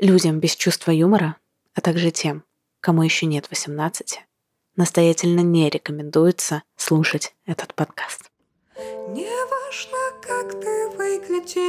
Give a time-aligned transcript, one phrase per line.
[0.00, 1.36] Людям без чувства юмора,
[1.74, 2.42] а также тем,
[2.80, 4.22] кому еще нет 18,
[4.74, 8.30] настоятельно не рекомендуется слушать этот подкаст.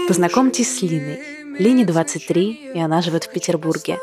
[0.08, 1.20] Познакомьтесь с Линой.
[1.60, 4.00] Лине 23, и она живет в Петербурге.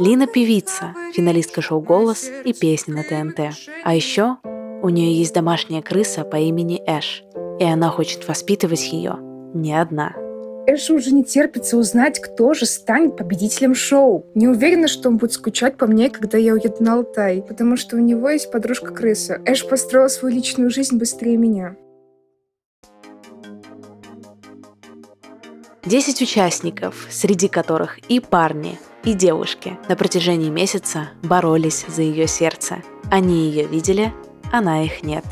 [0.00, 3.56] Лина– певица, финалистка шоу «Голос» и песни на ТНТ.
[3.84, 4.38] А еще
[4.82, 7.22] у нее есть домашняя крыса по имени Эш,
[7.60, 9.18] и она хочет воспитывать ее
[9.54, 10.16] не одна–
[10.64, 14.26] Эшу уже не терпится узнать, кто же станет победителем шоу.
[14.36, 17.96] Не уверена, что он будет скучать по мне, когда я уеду на Алтай, потому что
[17.96, 19.40] у него есть подружка-крыса.
[19.44, 21.74] Эш построил свою личную жизнь быстрее меня.
[25.84, 32.82] Десять участников, среди которых и парни, и девушки, на протяжении месяца боролись за ее сердце.
[33.10, 34.12] Они ее видели,
[34.52, 35.24] она их нет.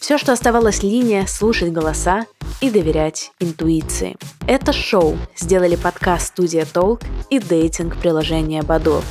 [0.00, 2.24] Все, что оставалось линия, слушать голоса
[2.60, 4.16] и доверять интуиции.
[4.46, 7.00] Это шоу сделали подкаст «Студия Толк»
[7.30, 9.02] и дейтинг-приложение «Баду».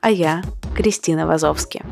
[0.00, 0.42] А я
[0.74, 1.82] Кристина Вазовски.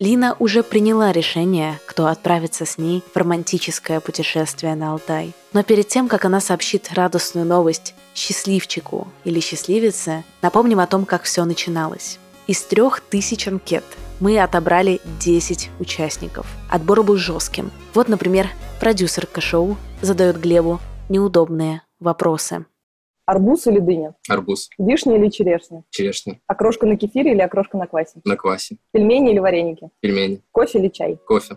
[0.00, 5.34] Лина уже приняла решение, кто отправится с ней в романтическое путешествие на Алтай.
[5.58, 11.24] Но перед тем, как она сообщит радостную новость счастливчику или счастливице, напомним о том, как
[11.24, 12.20] все начиналось.
[12.46, 13.82] Из трех тысяч анкет
[14.20, 16.46] мы отобрали 10 участников.
[16.70, 17.72] Отбор был жестким.
[17.92, 18.46] Вот, например,
[18.78, 22.64] продюсерка шоу задает Глебу неудобные вопросы.
[23.26, 24.14] Арбуз или дыня?
[24.28, 24.70] Арбуз.
[24.78, 25.82] Вишня или черешня?
[25.90, 26.38] Черешня.
[26.46, 28.20] Окрошка на кефире или окрошка на квасе?
[28.24, 28.76] На квасе.
[28.92, 29.88] Пельмени или вареники?
[29.98, 30.40] Пельмени.
[30.52, 31.18] Кофе или чай?
[31.26, 31.56] Кофе.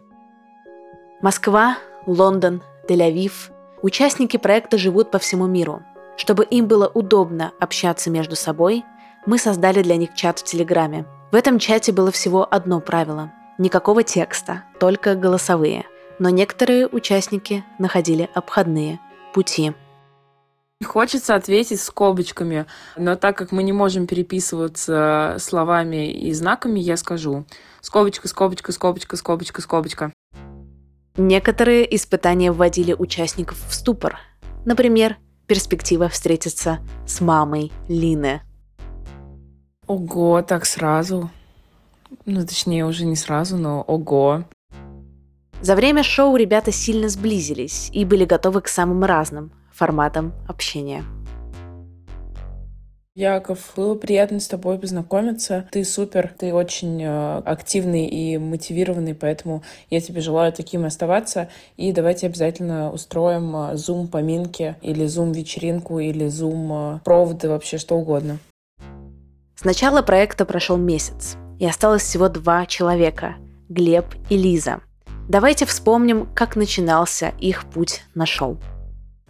[1.22, 3.51] Москва, Лондон, Тель-Авив.
[3.82, 5.82] Участники проекта живут по всему миру.
[6.16, 8.84] Чтобы им было удобно общаться между собой,
[9.26, 11.06] мы создали для них чат в Телеграме.
[11.32, 13.32] В этом чате было всего одно правило.
[13.58, 15.86] Никакого текста, только голосовые.
[16.20, 19.00] Но некоторые участники находили обходные
[19.34, 19.74] пути.
[20.86, 22.68] Хочется ответить скобочками,
[22.98, 27.46] но так как мы не можем переписываться словами и знаками, я скажу
[27.82, 30.12] скобочка, скобочка, скобочка, скобочка, скобочка.
[31.18, 34.20] Некоторые испытания вводили участников в ступор.
[34.66, 35.18] Например,
[35.48, 38.42] перспектива встретиться с мамой Лины.
[39.88, 41.30] Ого, так сразу.
[42.26, 44.46] Ну, точнее, уже не сразу, но ого.
[45.62, 51.04] За время шоу ребята сильно сблизились и были готовы к самым разным, форматом общения.
[53.22, 55.68] Яков, было приятно с тобой познакомиться.
[55.72, 59.62] Ты супер, ты очень э, активный и мотивированный, поэтому
[59.92, 61.48] я тебе желаю таким оставаться.
[61.78, 68.40] И давайте обязательно устроим э, зум-поминки или зум-вечеринку или зум-проводы, вообще что угодно.
[69.56, 73.36] С начала проекта прошел месяц, и осталось всего два человека–
[73.70, 74.82] Глеб и Лиза.
[75.30, 78.58] Давайте вспомним, как начинался их путь на шоу.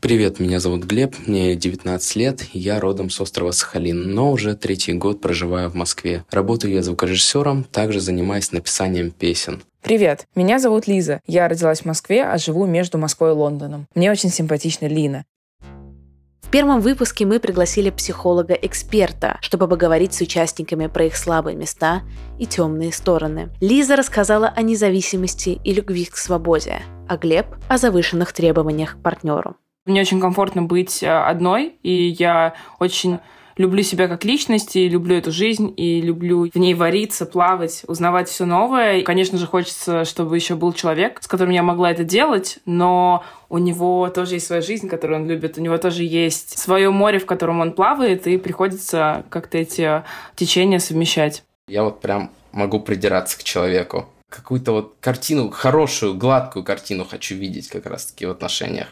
[0.01, 4.93] Привет, меня зовут Глеб, мне 19 лет, я родом с острова Сахалин, но уже третий
[4.93, 6.25] год проживаю в Москве.
[6.31, 9.61] Работаю я звукорежиссером, также занимаюсь написанием песен.
[9.83, 11.21] Привет, меня зовут Лиза.
[11.27, 13.85] Я родилась в Москве, а живу между Москвой и Лондоном.
[13.93, 15.23] Мне очень симпатична Лина.
[15.61, 22.01] В первом выпуске мы пригласили психолога-эксперта, чтобы поговорить с участниками про их слабые места
[22.39, 23.51] и темные стороны.
[23.61, 29.57] Лиза рассказала о независимости и любви к свободе, а Глеб– о завышенных требованиях к партнеру.
[29.91, 33.19] Мне очень комфортно быть э, одной, и я очень
[33.57, 38.29] люблю себя как личность, и люблю эту жизнь, и люблю в ней вариться, плавать, узнавать
[38.29, 38.99] все новое.
[38.99, 43.25] И, конечно же, хочется, чтобы еще был человек, с которым я могла это делать, но
[43.49, 47.19] у него тоже есть своя жизнь, которую он любит, у него тоже есть свое море,
[47.19, 50.03] в котором он плавает, и приходится как-то эти
[50.37, 51.43] течения совмещать.
[51.67, 54.07] Я вот прям могу придираться к человеку.
[54.29, 58.87] Какую-то вот картину, хорошую, гладкую картину хочу видеть как раз-таки в отношениях.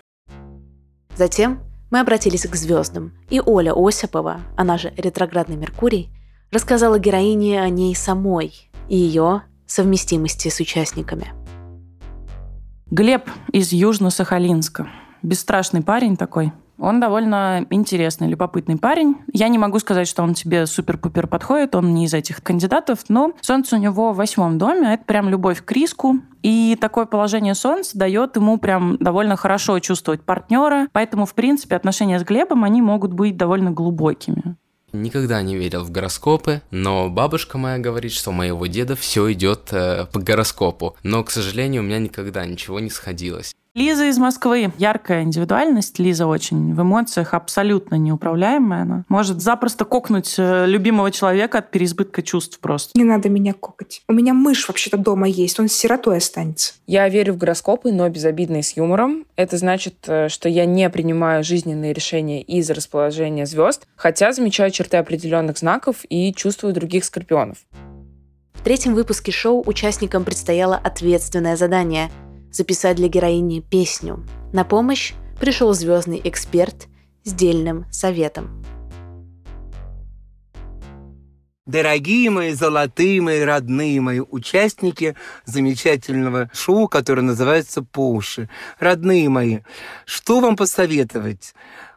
[1.20, 1.60] Затем
[1.92, 6.10] мы обратились к звездам, и Оля Осипова, она же ретроградный Меркурий,
[6.50, 8.54] рассказала героине о ней самой
[8.88, 11.34] и ее совместимости с участниками.
[12.90, 14.88] Глеб из Южно-Сахалинска.
[15.22, 16.54] Бесстрашный парень такой.
[16.80, 19.18] Он довольно интересный, любопытный парень.
[19.34, 23.34] Я не могу сказать, что он тебе супер-пупер подходит, он не из этих кандидатов, но
[23.42, 26.16] солнце у него в восьмом доме, а это прям любовь к риску.
[26.42, 32.18] И такое положение солнца дает ему прям довольно хорошо чувствовать партнера, поэтому, в принципе, отношения
[32.18, 34.56] с Глебом, они могут быть довольно глубокими.
[34.92, 40.08] Никогда не верил в гороскопы, но бабушка моя говорит, что моего деда все идет э,
[40.12, 40.96] по гороскопу.
[41.04, 43.54] Но, к сожалению, у меня никогда ничего не сходилось.
[43.76, 44.74] Лиза из Москвы.
[44.80, 46.00] Яркая индивидуальность.
[46.00, 48.82] Лиза очень в эмоциях, абсолютно неуправляемая.
[48.82, 52.98] Она может запросто кокнуть э, любимого человека от переизбытка чувств просто.
[52.98, 54.02] Не надо меня кокать.
[54.08, 56.74] У меня мышь вообще-то дома есть, он с сиротой останется.
[56.88, 59.26] Я верю в гороскопы, но безобидно и с юмором.
[59.36, 64.98] Это значит, э, что я не принимаю жизненные решения из расположения звезд, хотя замечаю черты
[64.98, 67.60] определенных знаков и чувствую других скорпионов.
[68.56, 72.10] В третьем выпуске шоу участникам предстояло ответственное задание–
[72.52, 74.26] записать для героини песню.
[74.54, 76.88] На помощь пришел звездный эксперт
[77.24, 78.64] с дельным советом.
[81.70, 85.16] Дорогие мои, золотые мои, родные мои участники
[85.46, 88.50] замечательного шоу, которое называется «По уши».
[88.80, 89.60] Родные мои,
[90.06, 91.54] что вам посоветовать?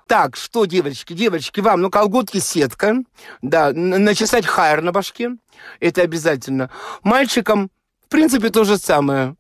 [0.07, 2.97] Так, что, девочки, девочки, вам, ну, колготки сетка,
[3.41, 5.37] да, начесать хайр на башке,
[5.81, 6.69] это обязательно.
[7.03, 7.71] Мальчикам,
[8.13, 9.37] принципе, то же самое.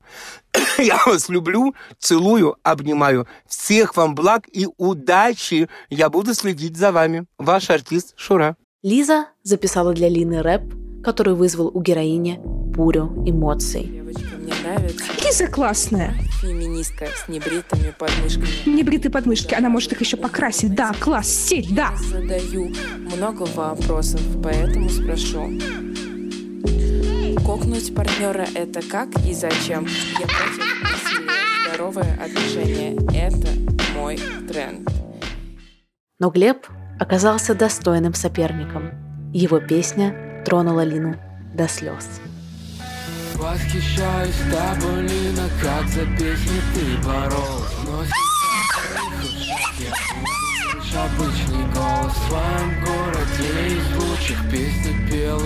[0.79, 3.27] Я вас люблю, целую, обнимаю.
[3.47, 5.69] Всех вам благ и удачи.
[5.91, 7.27] Я буду следить за вами.
[7.39, 8.57] Ваш артист Шура.
[8.83, 10.63] Лиза записала для Лины рэп,
[11.05, 13.85] который вызвал у героини бурю эмоций.
[13.85, 15.05] Девочка, мне нравится.
[15.25, 16.15] Лиза классная.
[16.41, 18.49] Феминистка с небритыми подмышками.
[18.67, 20.75] Небритые подмышки, она может их еще покрасить.
[20.75, 21.93] Да, класс, сеть, да.
[21.97, 25.51] Задаю много вопросов, поэтому спрошу.
[27.41, 29.87] Кокнуть партнера– это как и зачем?
[30.21, 31.31] Я против насилия.
[31.69, 33.49] Здоровое отношение– это
[33.97, 34.19] мой
[34.49, 34.89] тренд.
[36.19, 36.67] Но Глеб
[37.01, 38.91] оказался достойным соперником.
[39.33, 41.17] Его песня тронула Лину
[41.55, 42.21] до слез.
[43.35, 48.05] Восхищаюсь тобой, Лина, как за песни ты боролась Но
[49.81, 55.41] сейчас обычный голос в своем городе Из лучших песни пел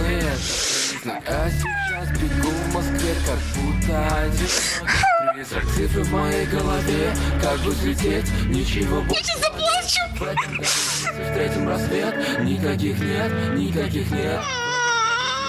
[1.08, 7.12] это А сейчас бегу в Москве, как будто один Призрак цифры в моей голове,
[7.42, 10.64] как бы взлететь, ничего больше Я заплачу!
[10.64, 14.40] Встретим рассвет, никаких нет, никаких нет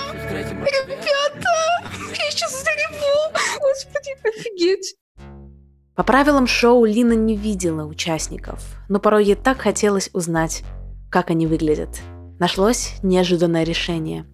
[0.10, 0.88] Встретим рассвет
[2.18, 3.34] Я сейчас зареву.
[3.60, 4.96] Господи, офигеть.
[5.96, 10.64] По правилам шоу Лина не видела участников, но порой ей так хотелось узнать,
[11.10, 11.90] как они выглядят.
[12.40, 14.28] Нашлось неожиданное решение.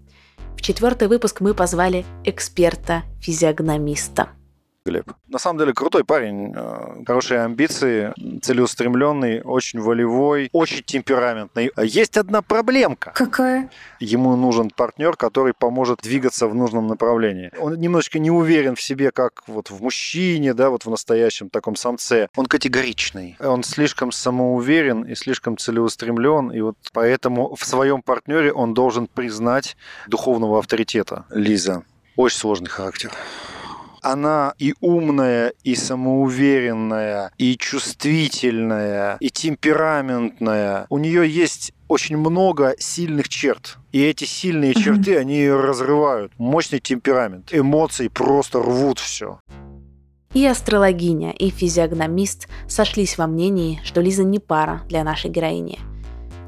[0.63, 4.29] Четвертый выпуск мы позвали эксперта-физиогномиста–
[4.85, 5.11] Глеб.
[5.29, 11.71] На самом деле крутой парень, э, хорошие амбиции, целеустремленный, очень волевой, очень темпераментный.
[11.81, 13.13] Есть одна проблемка.
[13.15, 13.69] Какая?
[14.01, 17.49] Ему нужен партнер, который поможет двигаться в нужном направлении.
[17.59, 21.77] Он немножечко не уверен в себе, как вот в мужчине, да, вот в настоящем таком
[21.77, 22.27] самце.
[22.35, 23.37] Он категоричный.
[23.39, 29.77] Он слишком самоуверен и слишком целеустремлен, и вот поэтому в своем партнере он должен признать
[30.07, 31.25] духовного авторитета.
[31.29, 31.83] Лиза.
[32.17, 33.11] Очень сложный характер
[34.03, 40.85] она и умная, и самоуверенная, и чувствительная, и темпераментная.
[40.89, 43.77] У нее есть очень много сильных черт.
[43.91, 46.31] И эти сильные черты, они ее разрывают.
[46.37, 47.49] Мощный темперамент.
[47.53, 49.39] Эмоции просто рвут все.
[50.33, 55.79] И астрологиня, и физиогномист сошлись во мнении, что Лиза не пара для нашей героини.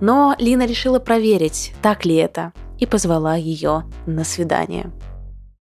[0.02, 4.92] Но Лина решила проверить, так ли это, и позвала ее на свидание.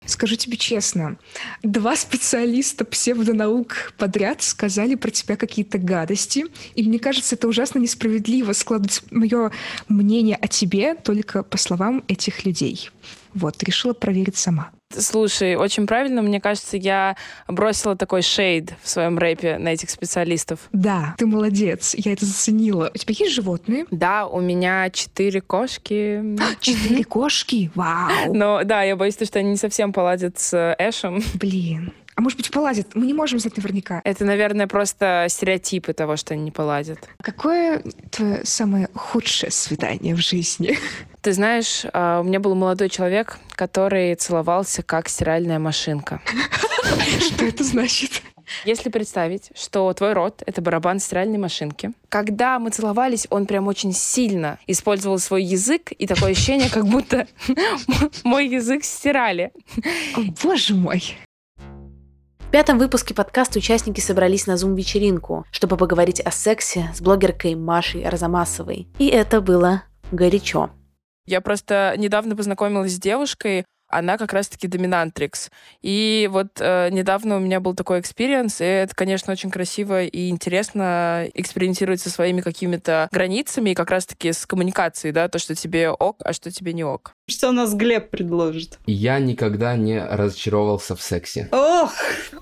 [0.06, 1.18] Скажу тебе честно,
[1.62, 6.46] два специалиста псевдонаук подряд сказали про тебя какие-то гадости,
[6.76, 9.52] и мне кажется, это ужасно несправедливо складывать мое
[9.88, 12.90] мнение о тебе только по словам этих людей.
[13.34, 14.72] Вот, решила проверить сама.
[14.96, 17.16] Слушай, очень правильно, мне кажется, я
[17.48, 20.60] бросила такой шейд в своем рэпе на этих специалистов.
[20.72, 22.92] Да, ты молодец, я это заценила.
[22.94, 23.86] У тебя есть животные?
[23.90, 26.38] Да, у меня четыре кошки.
[26.60, 27.72] Четыре кошки?
[27.76, 28.34] Вау!
[28.34, 31.22] Но да, я боюсь, что они не совсем поладят с Эшем.
[31.36, 32.96] Блин, а может быть, поладят?
[32.96, 34.02] Мы не можем знать наверняка.
[34.04, 37.00] Это, наверное, просто стереотипы того, что они не поладят.
[37.22, 40.78] Какое твое самое худшее свидание в жизни?
[41.22, 46.22] Ты знаешь, а, у меня был молодой человек, который целовался как стиральная машинка.
[47.20, 48.22] Что это значит?
[48.66, 53.94] Если представить, что твой рот— это барабан стиральной машинки, когда мы целовались, он прям очень
[53.94, 57.28] сильно использовал свой язык, и такое ощущение, как будто
[58.24, 59.52] мой язык стирали.
[60.16, 61.04] О, боже мой!
[62.54, 68.88] Пятом выпуске подкаста участники собрались на зум-вечеринку, чтобы поговорить о сексе с блогеркой Машей Арзамасовой.
[69.00, 70.70] И это было горячо.
[71.26, 73.66] Я просто недавно познакомилась с девушкой,
[73.98, 75.52] она как раз-таки dominatrix.
[75.82, 80.30] И вот э, недавно у меня был такой experience, и это, конечно, очень красиво и
[80.30, 85.90] интересно экспериментировать со своими какими-то границами и как раз-таки с коммуникацией, да, то, что тебе
[85.90, 87.16] ok, а что тебе не ok.
[87.28, 88.80] Что у нас Глеб предложит?
[88.86, 91.48] Я никогда не разочаровался в сексе.
[91.52, 91.94] Ох!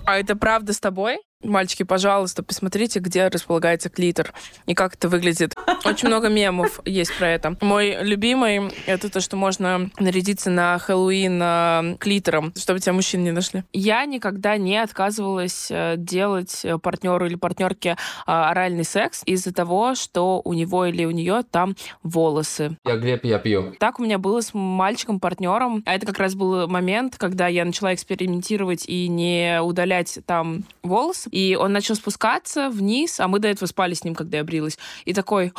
[0.04, 1.18] А это правда с тобой?
[1.42, 4.32] Мальчики, пожалуйста, посмотрите, где располагается клитор
[4.66, 5.54] и как это выглядит.
[5.84, 7.56] Очень много мемов есть про это.
[7.60, 13.32] Мой любимый— это то, что можно нарядиться на Хэллоуин э, клитором, чтобы тебя мужчин не
[13.32, 13.64] нашли.
[13.72, 20.40] Я никогда не отказывалась э, делать э, партнеру или партнерке оральный секс из-за того, что
[20.44, 22.76] у него или у нее там волосы.
[22.84, 23.74] Я Глеб, я пью.
[23.78, 25.82] Так у меня было с мальчиком-партнером.
[25.86, 31.28] А это как раз был момент, когда я начала экспериментировать и не удалять там волосы,
[31.30, 34.78] и он начал спускаться вниз, а мы до этого спали с ним, когда я брилась.
[35.04, 35.52] И такой,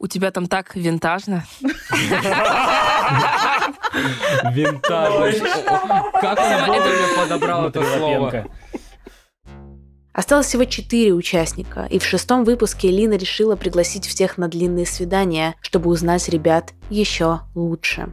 [0.00, 1.44] у тебя там так винтажно.
[4.50, 5.48] Винтажно.
[6.20, 8.46] Как он вовремя подобрал это слово.
[10.12, 15.54] Осталось всего четыре участника, и в шестом выпуске Лина решила пригласить всех на длинные свидания,
[15.60, 18.08] чтобы узнать ребят еще лучше.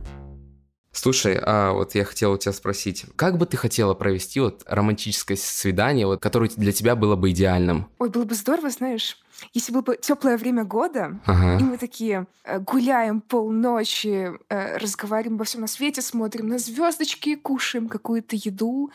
[1.02, 5.38] Слушай, а вот я хотел у тебя спросить, как бы ты хотела провести вот романтическое
[5.38, 7.86] свидание, вот, которое для тебя было бы идеальным?
[8.00, 9.16] Ой, было бы здорово, знаешь,
[9.54, 11.60] если было бы теплое время года, Ага.
[11.60, 17.36] и мы такие э, гуляем полночи, э, разговариваем обо всем на свете, смотрим на звездочки,
[17.36, 18.90] кушаем какую-то еду.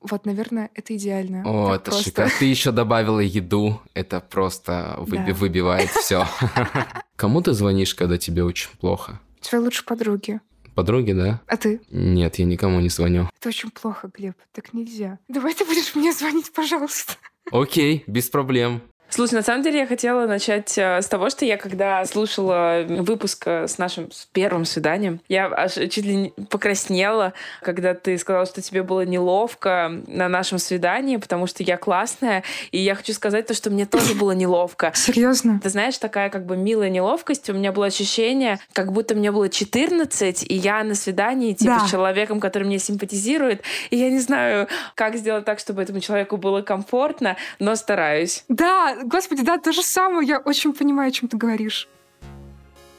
[0.00, 1.42] Вот, наверное, это идеально.
[1.46, 2.10] О, Так это просто.
[2.10, 2.32] шикарно.
[2.40, 5.32] Ты еще добавила еду, это просто выби- Да.
[5.34, 6.26] выбивает все.
[7.16, 9.20] Кому ты звонишь, когда тебе очень плохо?
[9.40, 10.40] Своей лучшей подруге.
[10.74, 11.40] Подруге, да?
[11.46, 11.80] А ты?
[11.90, 13.28] Нет, я никому не звоню.
[13.38, 14.34] Это очень плохо, Глеб.
[14.52, 15.18] Так нельзя.
[15.28, 17.14] Давай ты будешь мне звонить, пожалуйста.
[17.52, 18.82] Окей, без проблем.
[19.10, 23.44] Слушай, на самом деле я хотела начать э, с того, что я когда слушала выпуск
[23.46, 27.32] э, с нашим первым свиданием, я аж чуть ли не покраснела,
[27.62, 32.42] когда ты сказала, что тебе было неловко на нашем свидании, потому что я классная,
[32.72, 34.90] и я хочу сказать то, что мне тоже было неловко.
[34.96, 35.60] Серьезно?
[35.62, 37.48] Ты знаешь, такая как бы милая неловкость.
[37.50, 41.86] У меня было ощущение, как будто мне было 14, и я на свидании типа Да.
[41.86, 43.62] с человеком, который мне симпатизирует.
[43.90, 48.44] И я не знаю, как сделать так, чтобы этому человеку было комфортно, но стараюсь.
[48.48, 50.26] Да, господи, да, то же самое.
[50.28, 51.88] Я очень понимаю, о чем ты говоришь.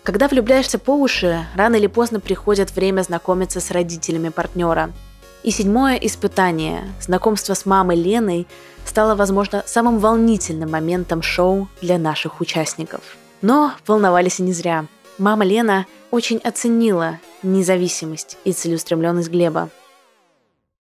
[0.03, 4.91] Когда влюбляешься по уши, рано или поздно приходит время знакомиться с родителями партнера.
[5.41, 8.47] И седьмое испытание, знакомство с мамой Леной,
[8.85, 13.17] стало, возможно, самым волнительным моментом шоу для наших участников.
[13.41, 14.85] Но волновались и не зря.
[15.17, 19.69] Мама Лена очень оценила независимость и целеустремленность Глеба.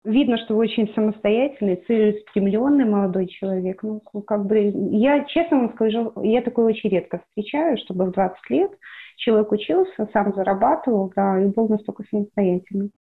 [0.07, 3.83] Видно, что вы очень самостоятельный, целеустремленный молодой человек.
[3.83, 8.51] Ну, как бы, я честно вам скажу, я такое очень редко встречаю, чтобы в 20
[8.51, 8.71] лет
[9.17, 12.93] человек учился, сам зарабатывал, да, и был настолько самостоятельным.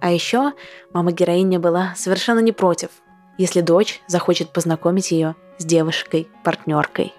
[0.00, 0.52] А еще
[0.94, 2.88] мама героиня была совершенно не против,
[3.36, 7.12] если дочь захочет познакомить ее с девушкой-партнеркой.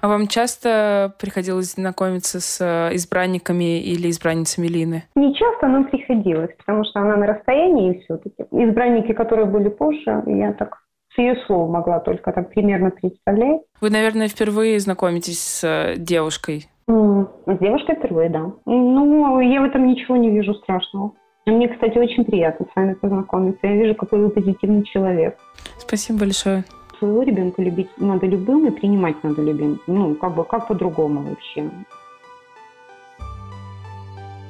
[0.00, 5.04] А вам часто приходилось знакомиться с э, избранниками или избранницами Лины?
[5.14, 8.42] Не часто, но приходилось, потому что она на расстоянии все-таки.
[8.50, 10.78] Избранники, которые были позже, я так
[11.14, 13.60] с ее слов могла только так примерно представлять.
[13.80, 16.66] Вы, наверное, впервые знакомитесь с э, девушкой.
[16.86, 18.52] С девушкой впервые, да.
[18.64, 21.12] Ну, я в этом ничего не вижу страшного.
[21.46, 23.66] И Мне, кстати, очень приятно с вами познакомиться.
[23.66, 25.36] Я вижу, какой вы позитивный человек.
[25.78, 26.64] Спасибо большое.
[27.00, 29.80] Своего ребенка любить надо любым и принимать надо любым.
[29.86, 31.70] Ну, как бы, как по-другому вообще.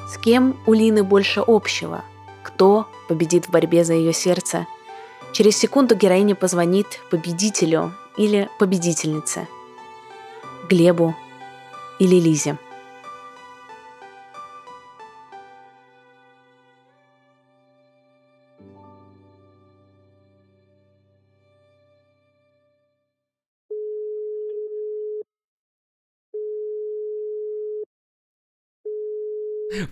[0.08, 2.02] С кем у Лины больше общего?
[2.42, 4.66] Кто победит в борьбе за ее сердце?
[5.32, 9.46] Через секунду героиня позвонит победителю или победительнице.
[10.68, 11.14] Глебу
[12.00, 12.58] или Лизе.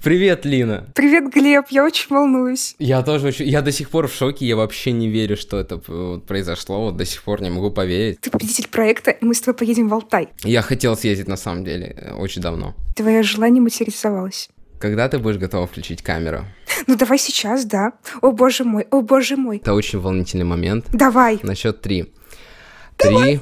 [0.02, 0.86] Привет, Лина.
[0.94, 2.76] Привет, Глеб, я очень волнуюсь.
[2.78, 3.46] Я тоже очень...
[3.48, 7.04] Я до сих пор в шоке, я вообще не верю, что это произошло, вот до
[7.04, 8.20] сих пор не могу поверить.
[8.20, 10.28] Ты победитель проекта, и мы с тобой поедем в Алтай.
[10.44, 12.74] Я хотел съездить на самом деле очень давно.
[12.94, 14.48] Твое желание материализовалось.
[14.78, 16.44] Когда ты будешь готова включить камеру?
[16.86, 17.94] Ну давай сейчас, да.
[18.22, 19.56] О боже мой, о боже мой.
[19.56, 20.86] Это очень волнительный момент.
[20.92, 21.40] Давай.
[21.42, 22.12] На счет три.
[22.96, 23.40] Три,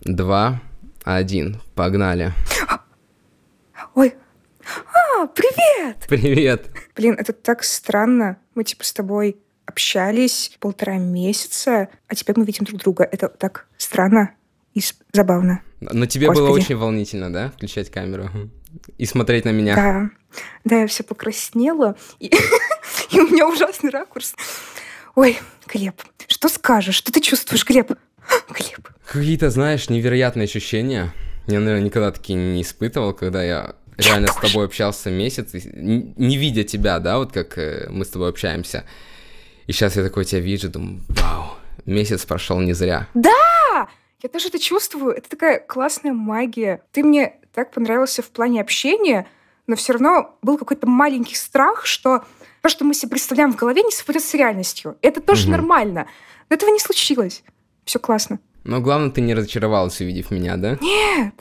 [0.00, 0.62] два,
[1.04, 1.60] один.
[1.74, 2.32] Погнали.
[3.94, 4.14] Ой.
[4.94, 6.06] А, привет!
[6.08, 6.70] Привет.
[6.94, 8.38] Блин, это так странно.
[8.54, 13.08] Мы типа с тобой общались полтора месяца, а теперь мы видим друг друга.
[13.10, 14.32] Это так странно
[14.74, 14.80] и
[15.12, 15.62] забавно.
[15.80, 16.64] Но тебе было Господи.
[16.64, 18.30] очень волнительно, да, включать камеру?
[18.96, 19.74] и смотреть на меня.
[19.74, 20.10] Да,
[20.64, 22.26] да, я вся покраснела, и,
[23.10, 24.34] и у меня ужасный ракурс.
[25.14, 26.94] Ой, Глеб, что скажешь?
[26.94, 27.92] Что ты чувствуешь, Глеб?
[28.48, 28.88] Глеб.
[29.06, 31.12] Какие-то, знаешь, невероятные ощущения.
[31.46, 36.64] Я, наверное, никогда такие не испытывал, когда я реально с тобой общался месяц, не видя
[36.64, 38.84] тебя, да, вот как э, мы с тобой общаемся.
[39.66, 43.08] И сейчас я такой тебя вижу, думаю, вау, месяц прошел не зря.
[43.14, 43.88] Да!
[44.22, 45.12] Я тоже это чувствую.
[45.12, 46.82] Это такая классная магия.
[46.92, 49.28] Ты мне так понравился в плане общения,
[49.66, 52.24] но все равно был какой-то маленький страх, что
[52.62, 54.96] то, что мы себе представляем в голове, не совпадет с реальностью.
[55.02, 55.52] Это тоже угу.
[55.52, 56.08] нормально.
[56.50, 57.44] Но этого не случилось.
[57.84, 58.40] Все классно.
[58.64, 60.78] Но главное, ты не разочаровалась, увидев меня, да?
[60.80, 61.34] Нет.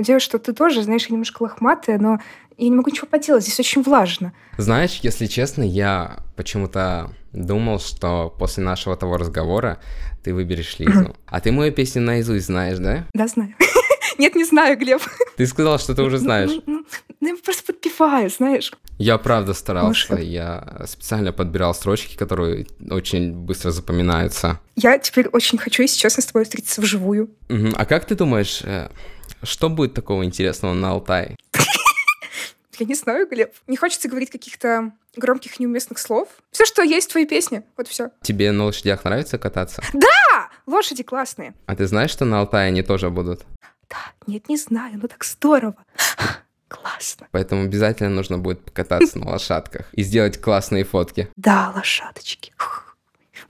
[0.00, 2.20] Надеюсь, что ты тоже, знаешь, я немножко лохматая, но
[2.56, 4.32] я не могу ничего поделать, здесь очень влажно.
[4.56, 9.78] Знаешь, если честно, я почему-то думал, что после нашего того разговора
[10.24, 11.14] ты выберешь Лизу.
[11.26, 13.04] А ты мою песню наизусть знаешь, да?
[13.12, 13.54] Да, знаю.
[14.18, 15.02] Нет, не знаю, Глеб.
[15.36, 16.50] Ты сказал, что ты уже ну, знаешь.
[16.64, 16.86] Ну,
[17.20, 18.72] ну, я просто подпеваю, знаешь.
[18.96, 20.16] Я правда старался.
[20.16, 24.60] Я специально подбирал строчки, которые очень быстро запоминаются.
[24.76, 27.28] Я теперь очень хочу, если честно, с тобой встретиться вживую.
[27.50, 28.88] А как ты думаешь, э,
[29.42, 31.36] что будет такого интересного на Алтае?
[32.78, 33.52] Я не знаю, Глеб.
[33.66, 36.28] Не хочется говорить каких-то громких неуместных слов.
[36.50, 38.10] Все, что есть в твоей песне, вот все.
[38.22, 39.82] Тебе на лошадях нравится кататься?
[39.92, 40.48] Да!
[40.66, 41.54] Лошади классные.
[41.66, 43.44] А ты знаешь, что на Алтае они тоже будут?
[43.88, 43.96] Да,
[44.26, 45.76] нет, не знаю, но так здорово.
[46.68, 47.26] Классно.
[47.32, 51.28] Поэтому обязательно нужно будет покататься на лошадках и сделать классные фотки.
[51.36, 52.52] Да, лошадочки.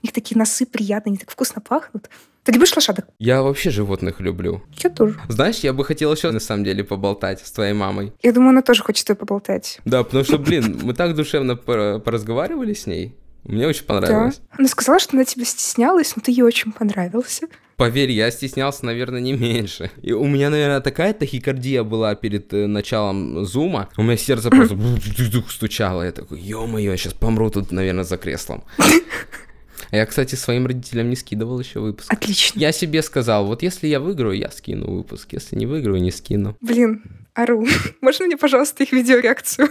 [0.01, 2.09] У них такие носы приятные, они так вкусно пахнут.
[2.43, 3.05] Ты любишь лошадок?
[3.19, 4.63] Я вообще животных люблю.
[4.77, 5.19] Я тоже.
[5.27, 8.13] Знаешь, я бы хотел еще на самом деле поболтать с твоей мамой.
[8.23, 9.79] Я думаю, она тоже хочет с тобой поболтать.
[9.85, 13.15] Да, потому что, блин, мы так душевно поразговаривали с ней.
[13.43, 14.37] Мне очень понравилось.
[14.37, 14.55] Да.
[14.59, 17.47] Она сказала, что она тебя стеснялась, но ты ей очень понравился.
[17.75, 19.89] Поверь, я стеснялся, наверное, не меньше.
[20.03, 23.89] И у меня, наверное, такая тахикардия была перед э, началом зума.
[23.97, 24.77] У меня сердце просто
[25.49, 26.03] стучало.
[26.03, 28.63] Я такой, ё-моё, я сейчас помру тут, наверное, за креслом.
[29.91, 32.11] А я, кстати, своим родителям не скидывал еще выпуск.
[32.11, 32.59] Отлично.
[32.59, 35.33] Я себе сказал, вот если я выиграю, я скину выпуск.
[35.33, 36.55] Если не выиграю, не скину.
[36.61, 37.03] Блин,
[37.35, 37.65] Ару,
[38.01, 39.69] можно мне, пожалуйста, их видеореакцию?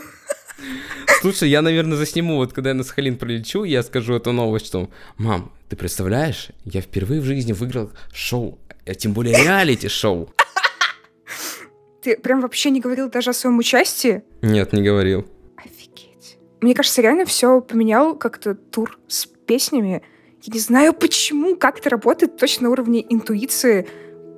[1.23, 4.91] Слушай, я, наверное, засниму, вот когда я на Сахалин пролечу, я скажу эту новость, что
[5.17, 10.33] «Мам, ты представляешь, я впервые в жизни выиграл шоу, а тем более реалити-шоу».
[12.03, 14.23] Ты прям вообще не говорил даже о своем участии?
[14.41, 15.27] Нет, не говорил.
[15.57, 16.39] Офигеть.
[16.63, 20.03] Мне кажется, реально все поменял как-то тур с песнями.
[20.43, 23.89] Я не знаю почему, как это работает точно на уровне интуиции,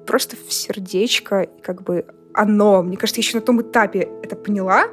[0.06, 2.82] просто в сердечко, как бы оно.
[2.82, 4.84] Мне кажется, еще на том этапе это поняла,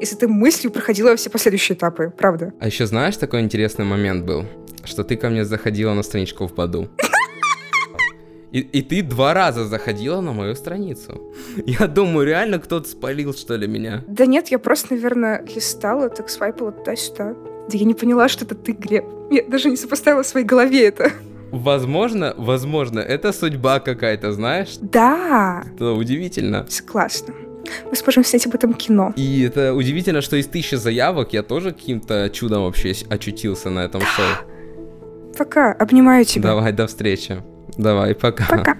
[0.00, 2.52] если ты мыслью проходила все последующие этапы, правда.
[2.58, 4.44] А еще знаешь, такой интересный момент был,
[4.84, 6.88] что ты ко мне заходила на страничку в Баду.
[8.50, 11.32] И, и ты два раза заходила на мою страницу.
[11.64, 14.02] Я думаю, реально кто-то спалил, что ли, меня?
[14.08, 17.36] Да нет, я просто, наверное, листала, так свайпала туда-сюда.
[17.70, 19.04] Да я не поняла, что это ты, Глеб.
[19.30, 21.12] Я даже не сопоставила в своей голове это.
[21.52, 24.76] Возможно, возможно, это судьба какая-то, знаешь?
[24.80, 25.64] Да.
[25.74, 26.66] Это удивительно.
[26.68, 27.34] Согласна.
[27.88, 29.12] Мы сможем снять об этом кино.
[29.16, 34.00] И это удивительно, что из тысячи заявок я тоже каким-то чудом вообще очутился на этом
[34.00, 34.26] шоу.
[35.38, 36.48] Пока, обнимаю тебя.
[36.50, 37.40] Давай, до встречи.
[37.76, 38.46] Давай, пока.
[38.46, 38.76] Пока.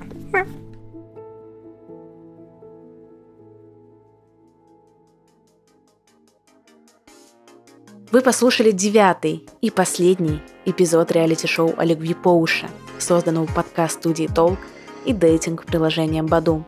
[8.12, 12.68] Вы послушали девятый и последний эпизод реалити-шоу о любви по уши,
[12.98, 14.58] созданного подкаст-студии Толк
[15.04, 16.64] и дейтинг-приложением Баду.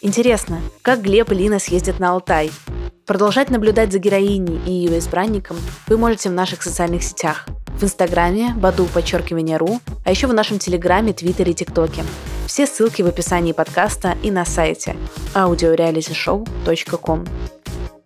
[0.00, 2.50] Интересно, как Глеб и Лина съездят на Алтай?
[3.06, 7.46] Продолжать наблюдать за героиней и ее избранником вы можете в наших социальных сетях.
[7.68, 12.02] В Инстаграме, Баду, подчеркивание ру, а еще в нашем Телеграме, Твиттере и ТикТоке.
[12.46, 14.96] Все ссылки в описании подкаста и на сайте
[15.34, 17.26] audiorealityshow.com.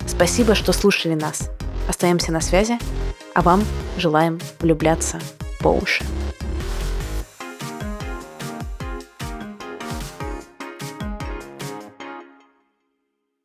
[0.06, 1.48] Спасибо, что слушали нас.
[1.88, 2.78] Остаемся на связи,
[3.34, 3.64] а вам
[3.98, 5.20] желаем влюбляться
[5.60, 6.04] по уши.